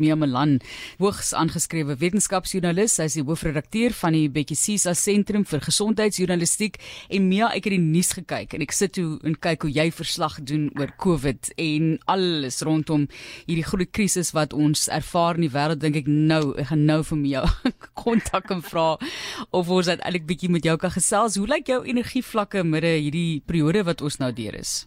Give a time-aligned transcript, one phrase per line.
[0.00, 0.54] Mia Malan,
[1.02, 6.78] hoogs aangeskrewe wetenskapsjoernalis, sy is die hoofredakteur van die Bekkie Cisa Sentrum vir Gesondheidsjournalistiek
[7.12, 9.84] en Mia, ek het die nuus gekyk en ek sit toe en kyk hoe jy
[9.92, 13.04] verslag doen oor COVID en alles rondom
[13.42, 17.02] hierdie groot krisis wat ons ervaar in die wêreld, dink ek nou, ek gaan nou
[17.10, 17.42] vir Mia
[18.02, 21.36] kontak en vra of ons uiteindelik bietjie met jou kan gesels.
[21.36, 24.86] Hoe lyk jou energievlakke midde hierdie periode wat ons nou deur is?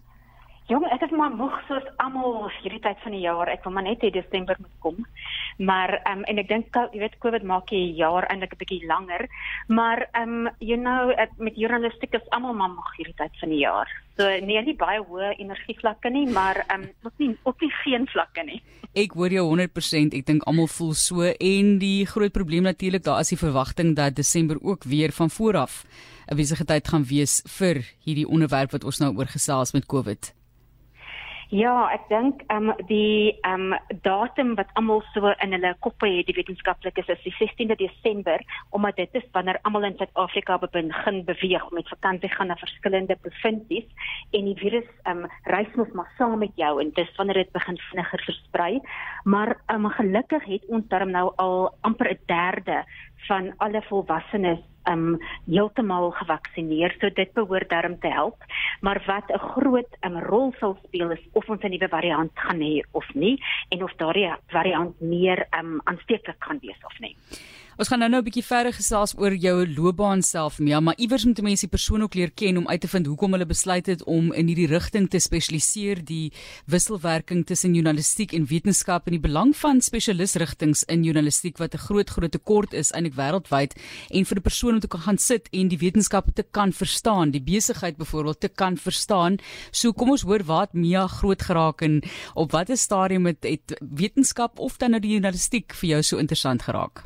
[0.65, 3.51] Jong, ek is maar moeg soos almal hierdie tyd van die jaar.
[3.53, 4.95] Ek wil maar net hê Desember moet kom.
[5.61, 8.87] Maar ehm um, en ek dink jy weet COVID maak die jaar eintlik 'n bietjie
[8.89, 9.27] langer.
[9.69, 13.59] Maar ehm um, you know met journalistiek is almal maar moeg hierdie tyd van die
[13.61, 13.91] jaar.
[14.17, 18.07] So nee, nie baie hoë energievlakke nie, maar ehm um, ook nie op nie geen
[18.07, 18.61] vlakke nie.
[18.95, 20.17] Ek hoor jou 100%.
[20.17, 24.15] Ek dink almal voel so en die groot probleem natuurlik daar is die verwagting dat
[24.15, 25.85] Desember ook weer van voor af
[26.31, 30.33] 'n besige tyd gaan wees vir hierdie onderwerp wat ons nou oor gesels met COVID.
[31.55, 36.09] Ja, ek dink ehm um, die ehm um, datum wat almal so in hulle koppe
[36.11, 38.41] het, die wetenskaplikes is die 16de Desember,
[38.75, 43.87] omdat dit is wanneer almal in Suid-Afrika begin beweeg met vakansie gaan na verskillende provinsies
[44.35, 47.55] en die virus ehm um, reis mos maar saam met jou en dis wanneer dit
[47.55, 48.81] begin vinniger versprei.
[49.23, 52.83] Maar ehm um, gelukkig het ons darm nou al amper 'n derde
[53.27, 54.59] van alle volwassenes
[54.89, 55.17] um
[55.49, 56.95] heeltemal gevaksinneer.
[56.99, 58.43] So dit behoort daarom te help.
[58.81, 62.59] Maar wat 'n groot um, rol sal speel is of ons 'n nuwe variant gaan
[62.59, 67.15] hê of nie en of daardie variant meer um aansteeklik gaan wees of nie
[67.75, 71.25] Ons gaan nou nou 'n bietjie verder gesels oor jou loopbaan self, Mia, maar iewers
[71.25, 74.03] moet mense die persoon ook leer ken om uit te vind hoekom hulle besluit het
[74.03, 76.31] om in hierdie rigting te spesialiseer, die
[76.67, 82.09] wisselwerking tussen journalistiek en wetenskap en die belang van spesialisrigtings in journalistiek wat 'n groot
[82.09, 83.75] groot tekort is eintlik wêreldwyd
[84.09, 87.31] en vir 'n persoon om te kan gaan sit en die wetenskap te kan verstaan,
[87.31, 89.37] die besigheid byvoorbeeld te kan verstaan.
[89.71, 92.03] So kom ons hoor wat Mia groot geraak en
[92.35, 96.61] op watter stadium het, het wetenskap of dan nou die journalistiek vir jou so interessant
[96.61, 97.03] geraak?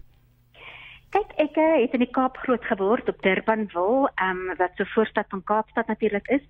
[1.09, 4.85] Kyk, ek eh, het in die Kaap groot geword op Durbanville, ehm um, wat so
[4.93, 6.45] voorstad van Kaapstad natuurlik is.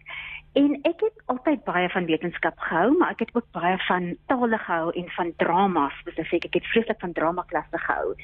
[0.59, 4.57] En ek het altyd baie van wetenskap gehou, maar ek het ook baie van tale
[4.57, 6.49] gehou en van drama spesifiek.
[6.49, 8.15] Ek het vreeslik van drama klasse gehou.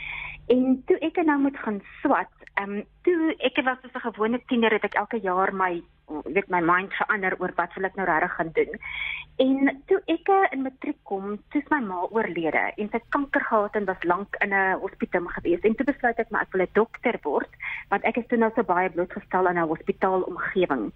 [0.51, 4.41] En toe ek nou moet gaan swat, ehm um, toe ek was so 'n gewone
[4.51, 8.06] tiener het ek elke jaar my weet my mind verander oor wat wil ek nou
[8.07, 8.79] regtig gaan doen.
[9.35, 13.75] En toe ek in matriek kom, toe is my ma oorlede en sy kanker gehad
[13.75, 15.59] en was lank in 'n hospitaal gewees.
[15.68, 17.51] En toe besluit ek maar ek wil 'n dokter word,
[17.90, 20.91] want ek is toe nou so baie blootgestel aan 'n hospitaalomgewing.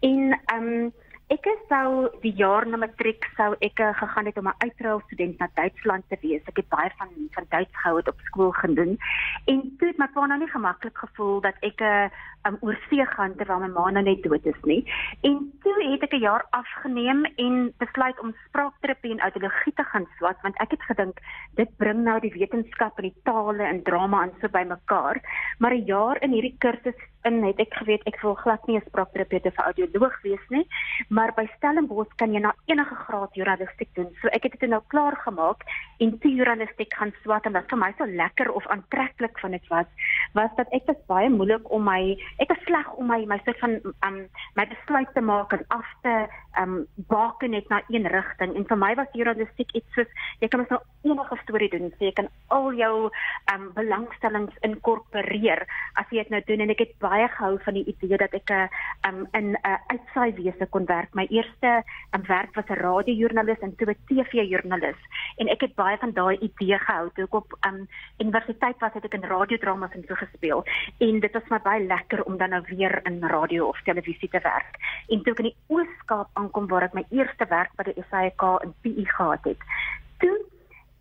[0.00, 0.92] En ehm um,
[1.28, 5.00] Ek het sou die jaar na matriek sou ek uh, gegaan het om 'n uitruil
[5.06, 6.40] student na Duitsland te wees.
[6.48, 8.96] Ek het baie van van Duits gehou het op skool gedoen.
[9.44, 12.08] En toe het my pa nou nie gemaklik gevoel dat ek 'n eh,
[12.46, 14.82] um, oorsee gaan terwyl my ma nou net dood is nie.
[15.20, 20.06] En toe het ek 'n jaar afgeneem en besluit om spraakterapie en audiologie te gaan
[20.16, 21.18] swat want ek het gedink
[21.54, 25.20] dit bring nou die wetenskap en die tale en drama aan so bymekaar.
[25.58, 28.86] Maar 'n jaar in hierdie kursus in het ek geweet ek wil glad nie 'n
[28.86, 30.66] spraakterapeut of audioloog wees nie,
[31.08, 34.08] maar by Stellenbosch kan jy na enige graad journalistiek doen.
[34.20, 35.64] So ek het dit nou klaar gemaak
[35.98, 39.68] en toe journalistiek gaan swat en wat vir my so lekker of aantreklik van dit
[39.68, 39.86] was,
[40.32, 43.58] was dat ek was baie moeilik om my ek is sleg om my my soort
[43.58, 44.18] van um
[44.58, 46.14] my besluit te maak en af te
[46.60, 50.62] um baken net na een rigting en vir my was journalistiek iets soos jy kan
[50.62, 50.80] mos nou
[51.10, 52.94] enige storie doen so jy kan al jou
[53.54, 55.64] um belangstellings inkorporeer
[56.00, 58.50] as jy dit nou doen en ek het baie gehou van die idee dat ek
[58.50, 58.68] 'n uh,
[59.08, 61.14] um in 'n uh, uitsaai wese kon werk.
[61.14, 61.82] My eerste
[62.14, 65.00] um werk was 'n radiojoernalis en toe 'n TV-joernalis
[65.36, 67.10] en ek het baie van daai idee gehou.
[67.14, 67.88] Toe ek op um
[68.18, 70.64] universiteit was het ek in radiodramas en so gespeel.
[70.98, 74.40] En dit was my baie lekker om dan nou weer in radio of televisie te
[74.42, 74.76] werk.
[75.08, 78.42] En toe ek in die Oos-Kaap aankom waar ek my eerste werk by die SAK
[78.64, 79.60] in PE gehad het,
[80.18, 80.36] toe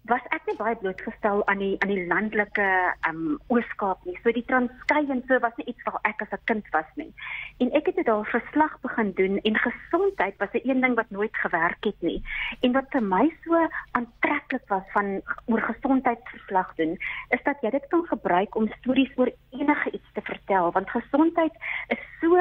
[0.08, 2.68] was ek nie baie blootgestel aan die aan die landelike
[3.10, 4.16] um Oos-Kaap nie.
[4.24, 7.12] So die Transkei en so was nie iets waar ek as 'n kind was nie.
[7.60, 11.10] En ek het dit daar verslag begin doen en gesondheid was 'n een ding wat
[11.10, 12.22] nooit gewerk het nie.
[12.62, 16.98] En wat vir my so aantreklik was van oor gesondheidsverslag doen,
[17.30, 21.54] is dat jy dit kan gebruik om stories oor enige iets te vertel want gesondheid
[21.88, 22.36] is so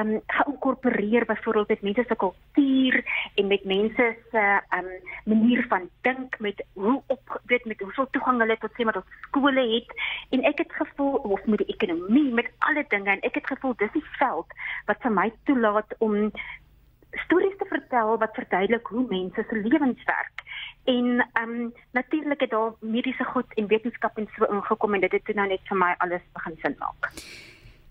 [0.00, 3.04] um geïnkorporeer byvoorbeeld met mense se kultuur
[3.34, 4.88] en met mense se um
[5.24, 9.16] manier van dink met hoe op weet met hoeveel toegang hulle tot sê maar tot
[9.28, 9.94] skole het
[10.30, 13.74] en ek het gevoel of met die ekonomie met alle dinge en ek het gevoel
[13.76, 16.30] dis die veld wat vir my toelaat om
[17.24, 20.46] stories te vertel wat verduidelik hoe mense se lewens werk
[20.84, 25.34] en um natuurlik het daar mediese goed en wetenskap en so ingekom en dit het
[25.34, 27.12] nou net vir my alles begin sin maak.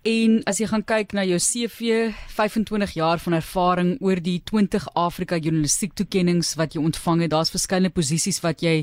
[0.04, 4.84] En as jy gaan kyk na jou CV, 25 jaar van ervaring oor die 20
[5.00, 8.82] Afrika journalistiek toekenninge wat jy ontvang het, daar's verskeie posisies wat jy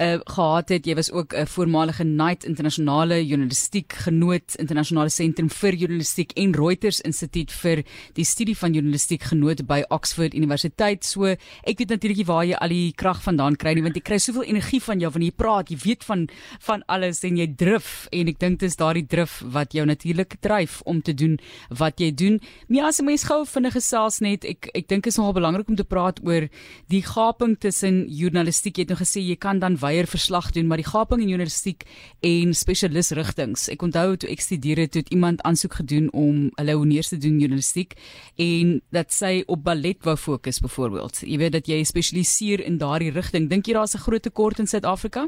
[0.00, 0.86] uh, gehad het.
[0.86, 6.54] Jy was ook 'n uh, voormalige Knight internasionale journalistiek genoot, internasionale sentrum vir journalistiek en
[6.54, 11.04] Reuters Instituut vir die studie van journalistiek genoot by Oxford Universiteit.
[11.04, 14.18] So ek weet natuurlik waar jy al die krag vandaan kry nie, want jy kry
[14.18, 15.70] soveel energie van jou wanneer jy praat.
[15.70, 16.28] Jy weet van
[16.60, 20.36] van alles en jy drif en ek dink dit is daardie drif wat jou natuurlik
[20.40, 21.38] dryf om te doen
[21.70, 22.40] wat jy doen.
[22.68, 25.76] Nee, as 'n mens gou vinnig gesels net, ek ek dink is nogal belangrik om
[25.76, 26.48] te praat oor
[26.88, 28.76] die gaping tussen journalistiek.
[28.76, 31.86] Jy het nou gesê jy kan dan weier verslag doen, maar die gaping in journalistiek
[32.26, 33.68] en spesialis rigtings.
[33.72, 37.40] Ek onthou toe ek studeer het, het iemand aansoek gedoen om hulle honeurs te doen
[37.40, 37.96] journalistiek
[38.42, 41.22] en dat sy op ballet wou fokus byvoorbeeld.
[41.24, 43.50] Jy weet dat jy spesialiseer in daardie rigting.
[43.50, 45.26] Dink jy daar's 'n groot tekort in Suid-Afrika?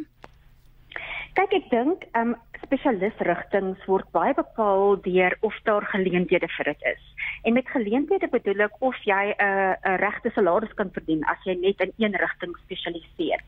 [1.35, 6.83] Kyk, ek dink ehm um, spesialisrigtings word baie bepaal deur of daar geleenthede vir dit
[6.95, 7.08] is.
[7.43, 11.43] En met geleenthede bedoel ek of jy 'n uh, 'n regte salaris kan verdien as
[11.45, 13.41] jy net in een rigting spesialiseer.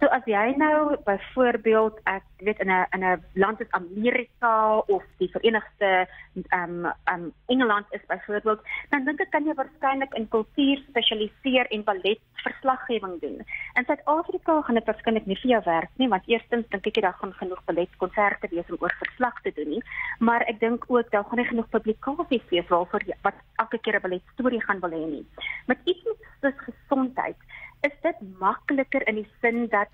[0.00, 5.02] So as jy nou byvoorbeeld ek weet in 'n in 'n land soos Amerika of
[5.18, 6.06] die Verenigde
[6.48, 8.60] ehm um, um, Engeland is byvoorbeeld,
[8.90, 13.38] dan dink ek kan jy waarskynlik in kultuur spesialiseer en ballet verslaggewing doen.
[13.78, 17.04] In Suid-Afrika gaan dit waarskynlik nie vir jou werk nie, want eerstens dink ek jy
[17.06, 19.82] daar gaan genoeg balletkonserte wees om oor verslag te doen nie,
[20.18, 24.02] maar ek dink ook daar gaan nie genoeg publikasies wees waarvoor wat elke keer 'n
[24.02, 25.26] ballet storie gaan wil hê nie.
[25.66, 26.04] Met iets
[26.40, 27.36] soos gesondheid
[27.80, 29.88] is dit makliker in die sin dat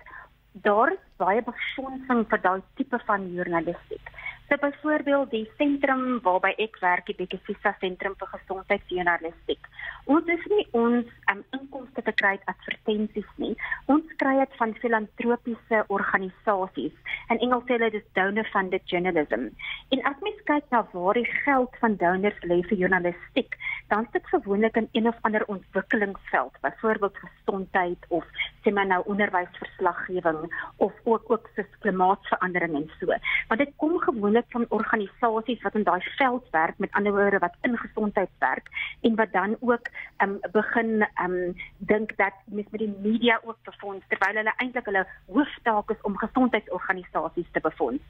[0.51, 4.13] daar baie befondsing vir daai tipe van journalistiek.
[4.51, 9.69] So byvoorbeeld die sentrum waarby ek werk, die Bekesisa sentrum vir gesondheidsjournalistiek.
[10.11, 13.53] Ons is nie ons um, inkomste te kry uit advertensies nie.
[13.93, 16.97] Ons kry dit van filantropiese organisasies.
[17.31, 19.47] In Engels sê hulle dit donor funded journalism.
[19.95, 23.55] En as mens kyk na waar die geld van donors lê vir journalistiek,
[23.87, 28.27] dan is dit gewoonlik in een of ander ontwikkelingsveld, byvoorbeeld gesondheid of
[28.65, 30.43] sê maar nou onderwysverslaggewing
[30.83, 33.05] of ook ook so klimaatsverandering en so.
[33.47, 37.55] Want dit kom gewoonlik van organisasies wat in daai veld werk, met ander woorde wat
[37.61, 38.67] in gesondheid werk
[39.01, 39.87] en wat dan ook
[40.23, 45.07] um, begin um, dink dat mens met die media ook befonds terwyl hulle eintlik hulle
[45.25, 48.03] hooftaak is om gesondheidsorganisasies te befonds.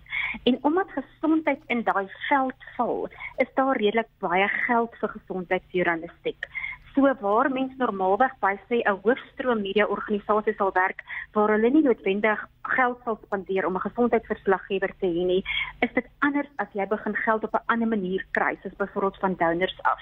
[0.44, 6.48] En omdat gesondheid in daai veld val, is daar redelik baie geld vir gesondheidsjournalistiek.
[6.94, 11.00] So waar mens normaalweg by sê 'n hoofstroom media organisasie sal werk
[11.34, 15.44] waar hulle nie noodwendig geld sal spandeer om 'n gesondheidsverslaggewer te hê nie,
[15.80, 19.36] is dit anders as jy begin geld op 'n ander manier kry, soos byvoorbeeld van
[19.36, 20.02] donors af.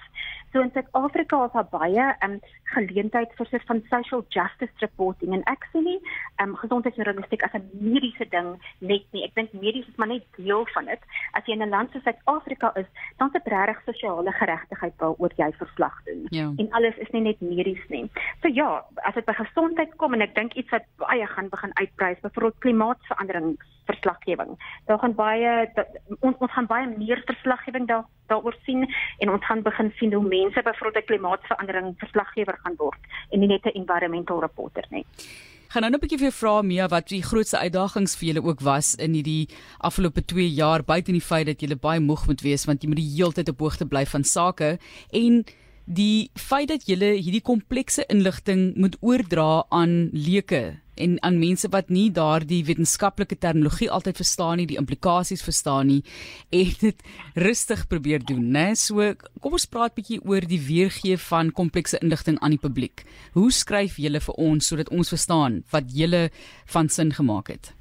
[0.51, 5.43] So in Suid-Afrika is daar baie um, geleentheid vir soort van social justice reporting en
[5.51, 5.99] ek sê nie
[6.41, 9.23] um, gesondheidsjournalistiek as 'n mediese ding net nie.
[9.23, 11.01] Ek dink medies is maar net deel van dit.
[11.33, 15.33] As jy in 'n land soos Suid-Afrika is, dan is dit regtig sosiale geregtigheid waaroor
[15.35, 16.25] jy verslag doen.
[16.29, 16.51] Ja.
[16.57, 18.09] En alles is nie net medies nie.
[18.41, 21.71] So ja, as dit by gesondheid kom en ek dink iets wat baie gaan begin
[21.81, 24.55] uitprys, byvoorbeeld klimaatsverandering verslaggewing.
[24.85, 25.51] Daar gaan baie
[26.19, 28.85] ons ons gaan baie meer verslaggewing daar daaroor sien
[29.17, 33.01] en ons gaan begin sien hoe mense byvoorbeeld 'n klimaatsverandering verslaggewer gaan word
[33.31, 35.05] en nie net 'n environmental reporter nie
[35.69, 38.95] gaan nou 'n bietjie vir vra Mia wat die grootste uitdagings vir julle ook was
[38.95, 39.47] in hierdie
[39.77, 42.97] afgelope 2 jaar buite die feit dat julle baie moeg moet wees want jy moet
[42.97, 44.79] die hele tyd op hoogte bly van sake
[45.11, 45.45] en
[45.89, 51.89] die feit dat jy hierdie komplekse inligting moet oordra aan leuke en aan mense wat
[51.89, 56.01] nie daardie wetenskaplike terminologie altyd verstaan nie, die implikasies verstaan nie
[56.53, 57.01] en dit
[57.39, 58.67] rustig probeer doen, né?
[58.75, 63.05] So kom ons praat bietjie oor die weergee van komplekse inligting aan die publiek.
[63.33, 66.27] Hoe skryf julle vir ons sodat ons verstaan wat julle
[66.69, 67.73] van sin gemaak het?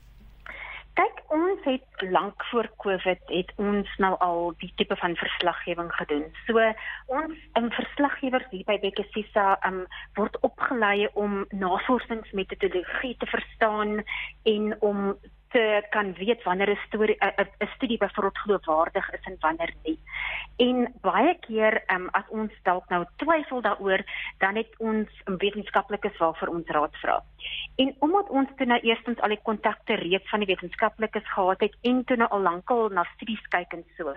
[1.28, 6.25] Ons het lank voor Covid het ons nou al die tipe van verslaggewing gedoen.
[6.47, 6.59] So
[7.07, 9.85] ons um, verslaggewers hier by Bekesisa um,
[10.19, 14.00] word opgelei om navorsingsmetodologie te verstaan
[14.43, 15.14] en om
[15.49, 19.99] te kan weet wanneer 'n storie 'n studie byvoorbeeld geloofwaardig is en wanneer nie.
[20.57, 24.02] En baie keer um, as ons dalk nou twyfel daaroor,
[24.38, 27.23] dan het ons wetenskaplikes waarvoor ons raad vra.
[27.76, 31.76] En omdat ons toe nou eerstens al die kontakte reeds van die wetenskaplikes gehad het
[31.83, 34.14] en toe nou al lankal na studies kyk en so,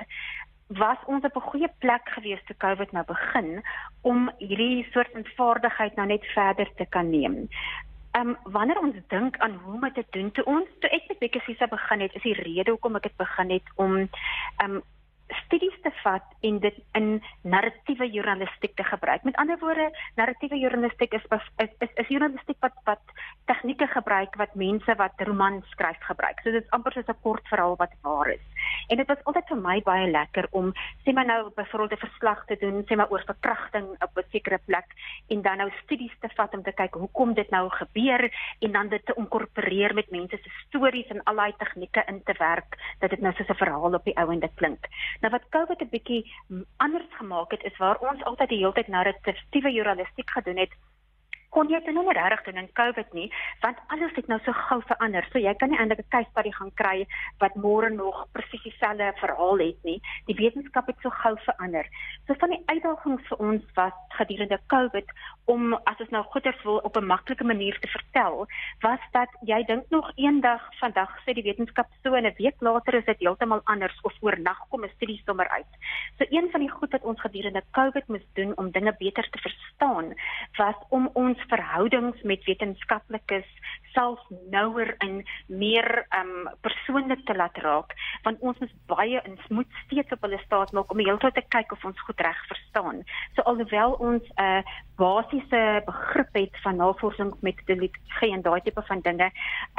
[0.68, 3.64] was ons op 'n goeie plek gewees te COVID nou begin
[4.02, 7.48] om hierdie soort van vaardigheid nou net verder te kan neem.
[8.12, 11.08] Ehm um, wanneer ons dink aan hoe om dit te doen te ons, toe ek
[11.08, 14.82] met Bekesisa begin het, is die rede hoekom ek dit begin het om ehm um,
[15.46, 19.24] studies te vat en dit in narratiewe journalistiek te gebruik.
[19.24, 23.16] Met ander woorde, narratiewe journalistiek is is is, is journalistiek wat wat
[23.46, 26.40] tegnieke gebruik wat mense wat romans skryf gebruik.
[26.44, 28.46] So dit is amper soos 'n kort verhaal wat waar is.
[28.88, 30.72] En dit was altyd vir my baie lekker om
[31.04, 34.60] sê maar nou byvoorbeeld 'n verslag te doen, sê maar oor verkrachting op 'n sekere
[34.66, 34.88] plek
[35.28, 38.88] en dan nou studies te vat om te kyk hoekom dit nou gebeur en dan
[38.90, 43.10] dit te inkorporeer met mense se stories en al daai tegnieke in te werk dat
[43.10, 44.88] dit nou soos 'n verhaal op die ou en dit klink.
[45.22, 46.32] Nou wat COVID 'n bietjie
[46.78, 50.74] anders gemaak het is waar ons altyd die hele tyd narratiewe journalistiek gedoen het
[51.52, 53.28] kon jy dit nou nie regtig doen in COVID nie,
[53.62, 55.28] want alles het nou so gou verander.
[55.32, 57.08] So jy kan nie eintlik 'n case study gaan kry
[57.40, 60.00] wat môre nog presies dieselfde verhaal het nie.
[60.28, 61.86] Die wetenskap het so gou verander.
[62.28, 65.08] So van die uitdagings vir ons was gedurende COVID
[65.46, 68.48] om as ons nou goeders wil op 'n maklike manier te vertel,
[68.82, 72.94] was dat jy dink nog eendag vandag sê die wetenskap so en 'n week later
[72.94, 75.72] is dit heeltemal anders of oornag kom 'n studie sommer uit.
[76.18, 79.40] So een van die goed wat ons gedurende COVID moes doen om dinge beter te
[79.42, 80.14] verstaan,
[80.58, 83.48] was om ons verhoudings met wetenskaplikes
[83.94, 89.80] selfs nouer en meer um persoonlik te laat raak want ons moet baie ons moet
[89.86, 92.71] steeds op hulle staat maak om heeltyd te kyk of ons goed reg verstaan.
[93.36, 94.64] So alhoewel ons 'n uh,
[95.02, 99.32] basiese begrip het van navorsingsmetodologie en daai tipe van dinge,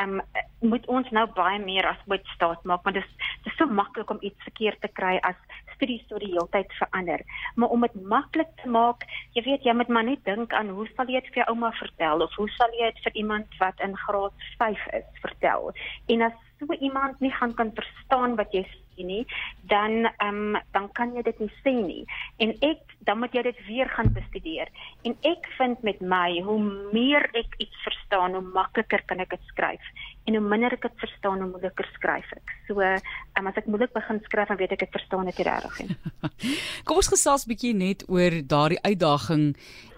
[0.02, 0.20] um
[0.60, 3.66] moet ons nou baie meer as ooit staat maak want dit is dit is so
[3.66, 5.38] maklik om iets verkeerd te kry as
[5.74, 7.22] studies so die hele tyd verander.
[7.54, 10.86] Maar om dit maklik te maak, jy weet jy moet maar net dink aan hoe
[10.96, 13.82] sal jy dit vir jou ouma vertel of hoe sal jy dit vir iemand wat
[13.86, 15.72] in graad 5 is vertel?
[16.14, 19.22] En as so iemand nie gaan kan verstaan wat jy sê nie,
[19.70, 22.04] dan ehm um, dan kan jy dit nie sê nie.
[22.38, 24.70] En ek dan moet jy dit weer gaan bestudeer.
[25.02, 26.58] En ek vind met my hoe
[26.94, 29.82] meer ek iets verstaan, hoe makliker kan ek dit skryf.
[30.26, 32.54] En hoe minder ek dit verstaan, hoe moeiliker skryf ek.
[32.68, 35.96] So, um, as ek moeilik begin skryf, dan weet ek ek verstaan dit regtig nie.
[36.86, 39.48] Kom ons gesels bietjie net oor daardie uitdaging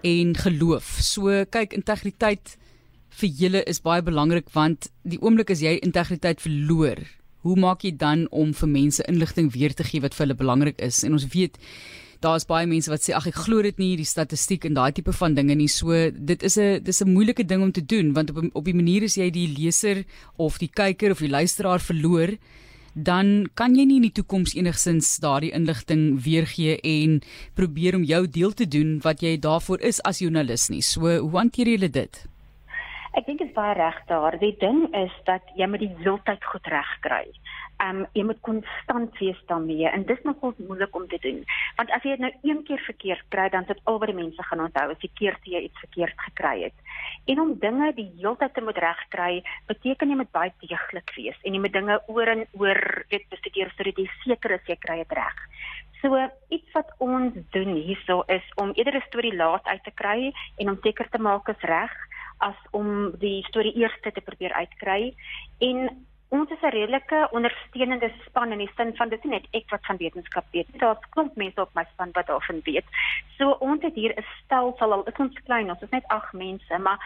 [0.05, 0.95] en geloof.
[1.05, 2.57] So, kyk, integriteit
[3.15, 6.99] vir julle is baie belangrik want die oomblik as jy integriteit verloor,
[7.45, 10.81] hoe maak jy dan om vir mense inligting weer te gee wat vir hulle belangrik
[10.81, 11.03] is?
[11.05, 11.59] En ons weet
[12.25, 15.13] daar's baie mense wat sê ag ek glo dit nie die statistiek en daai tipe
[15.13, 15.69] van dinge nie.
[15.69, 18.73] So dit is 'n dis 'n moeilike ding om te doen want op op die
[18.73, 20.05] manier as jy die leser
[20.37, 22.37] of die kyker of die luisteraar verloor,
[22.95, 27.21] dan kan jy nie in die toekoms enigsins daardie inligting weergee en
[27.53, 30.81] probeer om jou deel te doen wat jy daarvoor is as joernalis nie.
[30.81, 32.25] So hoe hanteer jy dit?
[33.15, 34.35] Ek dink dit is baie reg daar.
[34.41, 37.23] Die ding is dat jy moet die heeltyd goed reg kry.
[37.83, 41.37] Um jy moet konstant wees daarmee en dis nogal moeilik om te doen.
[41.77, 44.43] Want as jy dit nou een keer verkeerd kry, dan sit al wat die mense
[44.49, 46.75] gaan onthou as jy keer jy iets verkeerd gekry het.
[47.31, 51.55] En om dinge die heeltyd te moet regkry, beteken jy moet baie deeglik wees en
[51.55, 52.81] jy moet dinge oor en oor
[53.13, 55.39] weet bestudeer sodat jy seker is jy kry dit reg.
[56.01, 56.19] So
[56.51, 60.69] iets wat ons doen hierso is om eerder 'n storie laat uit te kry en
[60.69, 61.95] om seker te maak is reg
[62.37, 65.13] as om die storie eers te probeer uitkry
[65.59, 69.69] en ons is 'n redelike ondersteunende span in die sin van dit is net ek
[69.69, 70.67] wat van wetenskap weet.
[70.79, 72.85] Daar's klomp mense op my span wat daarvan weet.
[73.37, 76.77] So ons het hier 'n stelsel al is ons klein, ons is net 8 mense,
[76.77, 76.99] maar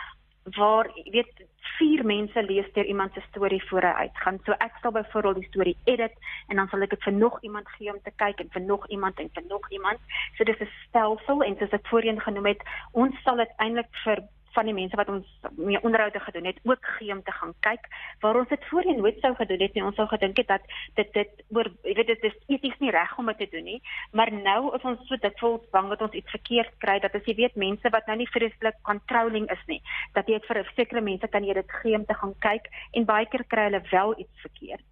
[0.44, 1.34] waar weet
[1.78, 4.40] vier mense lees deur iemand se storie voor hy uitgaan.
[4.46, 6.14] So ek sal byvoorbeeld die storie edit
[6.48, 8.88] en dan sal ek dit vir nog iemand gee om te kyk en vir nog
[8.88, 10.00] iemand en vir nog iemand.
[10.38, 14.24] So dis 'n stelsel en soos ek voorheen genoem het, ons sal dit eintlik vir
[14.56, 17.88] van die mense wat ons mee onderhoude gedoen het ook gee om te gaan kyk
[18.20, 19.84] waar ons dit voorheen nooit sou gedoen het nie.
[19.84, 20.62] Ons sou gedink het dat
[21.00, 23.82] dit dit oor jy weet dit is eties nie reg om dit te doen nie.
[24.12, 27.26] Maar nou is ons so dit voel bang dat ons iets verkeerd kry dat as
[27.26, 29.82] jy weet mense wat nou nie vreeslik controlling is nie
[30.14, 33.28] dat jy vir sekere mense kan jy dit gee om te gaan kyk en baie
[33.30, 34.86] keer kry hulle wel iets verkeerd.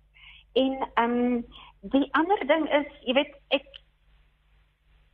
[0.54, 1.46] En ehm um,
[1.82, 3.68] die ander ding is jy weet ek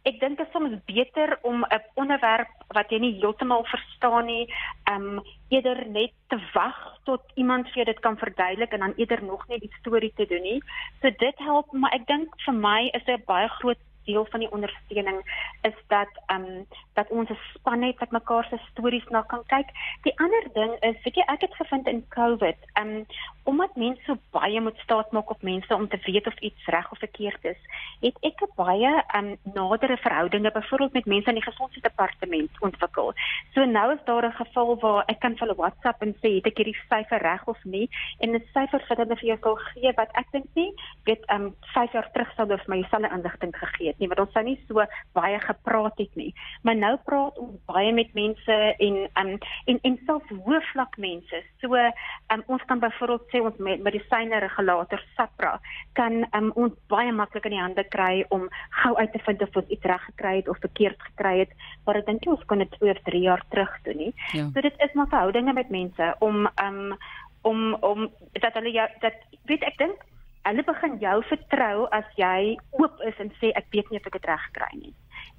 [0.04, 4.46] ek dink dit is soms beter om 'n onderwerp wat jy nie heeltemal verstaan nie,
[4.92, 9.24] ehm um, eerder net te wag tot iemand vir dit kan verduidelik en dan eerder
[9.24, 10.62] nog net die storie te doen nie.
[11.02, 14.40] So dit help, maar ek dink vir my is dit 'n baie groot deel van
[14.40, 15.20] die ondersteuning
[15.62, 19.44] is dat ehm um, dat ons 'n span het wat mekaar se stories na kan
[19.46, 19.70] kyk.
[20.02, 23.06] Die ander ding is, weet jy, ek het gevind in COVID, ehm um,
[23.44, 26.92] omdat mense so baie moet staat maak op mense om te weet of iets reg
[26.92, 27.62] of verkeerd is,
[28.00, 33.14] het ek 'n baie ehm um, nadere verhoudinge byvoorbeeld met mense in die gesondheidsdepartement ontwikkel.
[33.54, 36.46] So nou is daar 'n geval waar ek kan vir hulle WhatsApp en sê het
[36.46, 39.92] ek hierdie syfer reg of nie en 'n syfer vir hulle vir jou sal gee
[39.98, 40.72] wat ek dink nie,
[41.06, 44.10] weet ehm um, 5 jaar terug sou hulle vir my dieselfde inligting gegee het nie
[44.12, 44.84] want ons sou nie so
[45.18, 46.32] baie gepraat het nie.
[46.66, 48.58] Maar nou praat ons baie met mense
[48.88, 49.34] en um,
[49.70, 51.44] en en selfs hoëvlak mense.
[51.62, 55.56] So um, ons kan byvoorbeeld sê ons met medisyne regulator SAPRA
[55.98, 58.48] kan um, ons baie maklik in die hande kry om
[58.84, 61.58] gou uit te vind of ons iets reg gekry het of verkeerd gekry het.
[61.86, 64.14] Maar ek dink ons kon dit 2 of 3 jaar terug doen nie.
[64.34, 64.48] Ja.
[64.54, 66.98] So dit is maar verhoudinge met mense om um,
[67.44, 68.10] om om
[68.40, 69.16] dat hulle jou dat
[69.50, 70.04] weet ek dink
[70.44, 74.20] hulle begin jou vertrou as jy oop is en sê ek weet nie of ek
[74.20, 74.94] dit reg kry nie.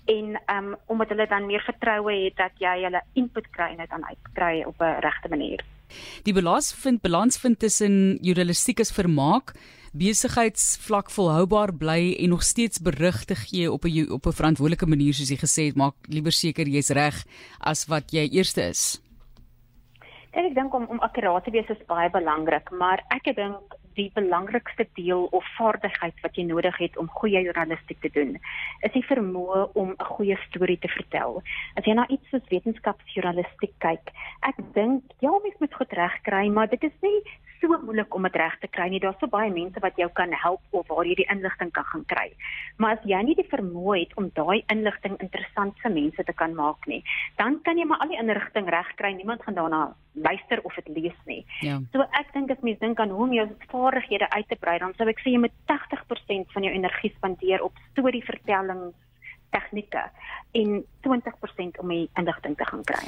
[0.08, 3.82] En ehm um, omdat hulle dan meer vertroue het dat jy hulle input kry en
[3.82, 5.64] dit dan uitkry op 'n regte manier.
[6.25, 9.52] Die balans vind balans vind tussen journalistiek as vermaak,
[9.92, 15.14] besigheidsvlak volhoubaar bly en nog steeds berig te gee op 'n op 'n verantwoordelike manier
[15.14, 17.25] soos jy gesê het, maak liewer seker jy's reg
[17.61, 19.00] as wat jy eerste is.
[20.32, 24.86] Ek dink om om akkuraat te wees is baie belangrik, maar ek dink die belangrikste
[24.98, 28.36] deel of vaardigheid wat jy nodig het om goeie journalistiek te doen,
[28.86, 31.42] is die vermoë om 'n goeie storie te vertel.
[31.76, 36.68] As jy na iets soos wetenskapsjournalistiek kyk, ek dink ja, mens moet goed regkry, maar
[36.68, 37.22] dit is nie
[37.61, 39.00] so moeilik om dit reg te kry nie.
[39.02, 42.04] Daar's so baie mense wat jou kan help of waar jy die inligting kan gaan
[42.11, 42.26] kry.
[42.78, 46.54] Maar as jy nie die vermoë het om daai inligting interessant vir mense te kan
[46.54, 47.02] maak nie,
[47.40, 49.12] dan kan jy maar al die inligting reg kry.
[49.14, 49.84] Niemand gaan daarna
[50.14, 51.42] luister of dit lees nie.
[51.66, 51.80] Ja.
[51.92, 54.94] So ek dink as mens dink aan hoe om jou vaardighede uit te brei, dan
[54.99, 58.92] sou ek sê jy moet 80% van jou energie spandeer op storievertelling
[59.54, 60.08] tegnieke
[60.54, 63.02] en 20% om die inligting te gaan kry.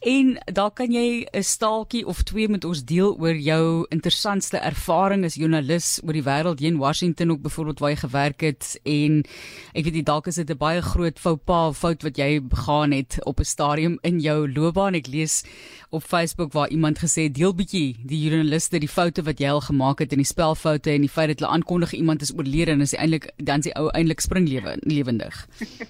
[0.00, 5.24] En daar kan jy 'n staaltjie of twee met ons deel oor jou interessantste ervaring
[5.24, 9.24] as joernalis oor die wêreld in Washington ook byvoorbeeld waar jy gewerk het en
[9.72, 12.92] ek weet nie dalk is dit 'n baie groot fout pa fout wat jy begaan
[12.92, 14.94] het op 'n stadium in jou loopbaan.
[14.94, 15.44] Ek lees
[15.90, 19.60] op Facebook waar iemand gesê het deel bietjie die joernaliste die foute wat jy al
[19.60, 22.80] gemaak het in die spelfoute en die feit dat hulle aankondig iemand is oorlede en
[22.80, 25.48] is eintlik dan die ou eintlik springlewe lewendig.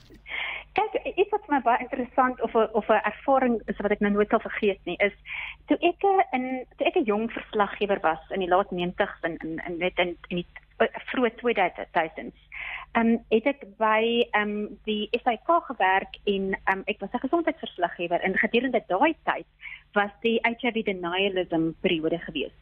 [1.50, 4.38] Vir my baie interessant of 'n of 'n ervaring is wat ek nou nooit sal
[4.38, 5.12] vergeet nie, is
[5.66, 6.45] toe ek in
[6.76, 10.16] toe ek 'n jong verslaggewer was in die laat 90s en in in net in
[10.28, 10.47] in die
[11.11, 12.38] vroeë 2000s.
[12.95, 17.11] Ehm um, het ek by ehm um, die SAK gewerk en ehm um, ek was
[17.12, 19.47] 'n gesondheidsverslaggewer en gedurende daai tyd
[19.92, 22.54] was die HIV denialism periode gewees.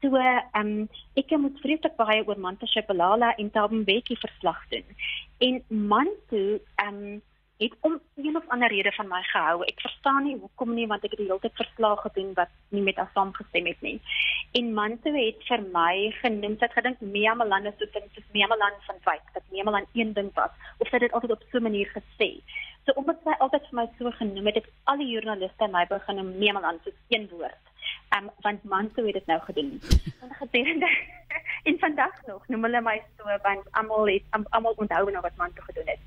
[0.00, 4.86] So ehm um, ek moet vreeslik baie oor Mantashe Balala en Thabo Mbeki verslag doen.
[5.38, 7.22] En Mantu ehm um,
[7.58, 9.62] het om een of ander rede van my gehou.
[9.66, 12.82] Ek verstaan nie hoekom nie want ek het die hele tyd verslae gedoen wat nie
[12.86, 13.96] met haar saamgestem het nie.
[14.60, 18.46] En Manto het vir my genoem dat gedink Mia Malan is so dink dis Mia
[18.46, 21.58] Malan van Wyk dat Mia Malan een ding was of sy dit altyd op so
[21.58, 22.30] 'n manier gesê.
[22.86, 26.18] So omdat sy altyd vir my so genoem het, het al die joernaliste my begin
[26.18, 27.67] om Mia Malan so een woord.
[28.16, 29.80] Um want Manto het dit nou gedoen.
[30.22, 30.88] En gedurende
[31.68, 35.62] en vandag nog noem hulle my so want almal het almal onthou nou wat Manto
[35.62, 36.00] gedoen het.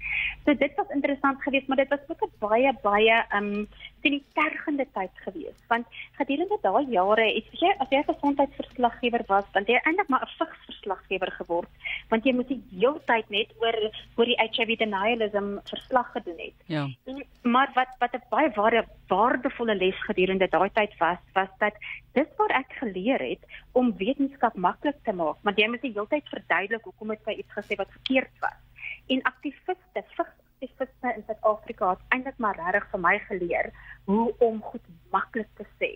[0.45, 3.67] So dit was interessant geweest, maar dit was ook 'n baie baie um
[4.01, 5.63] sien die tergende tyd geweest.
[5.67, 5.85] Want
[6.17, 10.35] gedurende daai jare het jy as jy 'n gesondheidsverslaggewer was, dan jy eintlik maar 'n
[10.37, 11.69] vigsverslaggewer geword,
[12.09, 13.77] want jy moet die hele tyd net oor
[14.15, 16.57] oor die HIV denialism verslag gedoen het.
[16.65, 16.87] Ja.
[17.05, 21.75] En, maar wat wat 'n baie ware waardevolle les gedurende daai tyd was, was dat
[22.17, 26.07] dis waar ek geleer het om wetenskap maklik te maak, want jy moet die hele
[26.07, 28.59] tyd verduidelik hoekom het sy iets gesê wat verkeerd was
[29.07, 33.71] en aktiviste vigsaktiviste in Suid-Afrika het eintlik maar regtig vir my geleer
[34.09, 35.93] hoe om goed maklik te sê.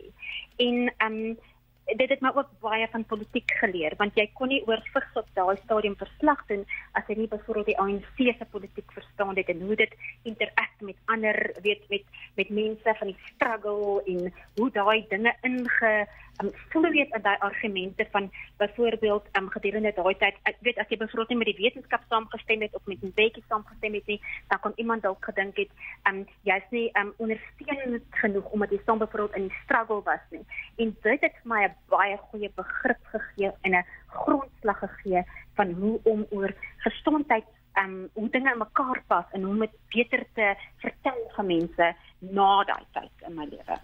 [0.57, 1.37] En ehm um,
[1.85, 5.27] dit het my ook baie van politiek geleer want jy kon nie oor vigs op
[5.37, 6.65] daai stadium verslag doen
[6.97, 9.93] as jy nie byvoorbeeld die ANC se politiek verstaan het en hoe dit
[10.23, 12.03] interak met ander weet met
[12.35, 15.93] met mense van die struggle en hoe daai dinge inge
[16.41, 20.89] um, voel weet in daai argumente van byvoorbeeld um, gedurende daai tyd ek weet as
[20.89, 24.21] jy byvoorbeeld nie met die wetenskap saamgestem het of met 'n bietjie saamgestem het nie
[24.49, 25.71] dan kon iemand dalk gedink het
[26.09, 30.45] um, jy's nie um, ondersteunend genoeg omdat jy saam byvoorbeeld in die struggle was nie.
[30.75, 35.23] En dit het my 'n baie goeie begrip gegee en 'n grondslag gegee
[35.55, 37.45] van hoe om oor gesondheid
[37.83, 41.95] um hoe dinge in mekaar pas en hoe om dit beter te vertel vir mense
[42.19, 43.79] na daai tyd in my lewe.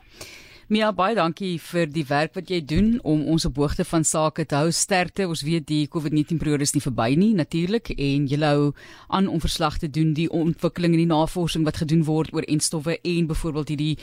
[0.72, 4.46] Mia baie dankie vir die werk wat jy doen om ons op hoogte van sake
[4.48, 4.70] te hou.
[4.72, 5.26] Sterkte.
[5.28, 8.70] Ons weet die COVID-19 periode is nie verby nie natuurlik en jy hou
[9.12, 12.96] aan om verslag te doen die ontwikkeling en die navorsing wat gedoen word oor enstowwe
[13.04, 13.98] en byvoorbeeld hierdie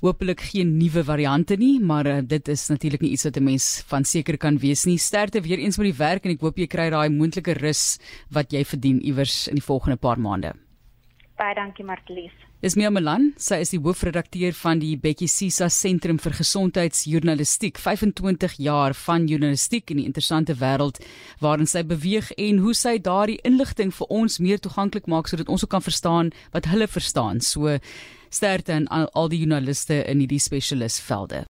[0.00, 3.84] hopelik geen nuwe variante nie, maar uh, dit is natuurlik nie iets wat 'n mens
[3.92, 4.96] van seker kan wees nie.
[4.96, 8.00] Sterkte weer eens met die werk en ek hoop jy kry daai moontlike rus
[8.32, 10.56] wat jy verdien iewers in die volgende paar maande.
[11.36, 12.45] Baie dankie Martlies.
[12.66, 17.78] Dis Mia Malan, sy is die hoofredakteur van die Bekkie Sisa Sentrum vir Gesondheidsjournalistiek.
[17.78, 20.98] 25 jaar van journalistiek in die interessante wêreld
[21.38, 25.62] waarin sy beweeg en hoe sy daardie inligting vir ons meer toeganklik maak sodat ons
[25.62, 27.38] ook kan verstaan wat hulle verstaan.
[27.38, 27.76] So
[28.34, 31.44] sterkte aan al, al die joernaliste in hierdie spesialisvelde.